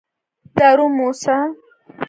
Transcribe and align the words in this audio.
دارو 0.57 0.85
موسه. 0.97 1.35